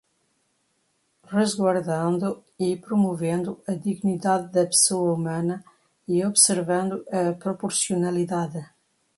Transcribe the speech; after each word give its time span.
resguardando 1.31 2.43
e 2.57 2.69
promovendo 2.85 3.51
a 3.67 3.73
dignidade 3.75 4.51
da 4.51 4.65
pessoa 4.65 5.13
humana 5.13 5.63
e 6.07 6.15
observando 6.25 6.95
a 7.11 7.33
proporcionalidade 7.33 8.63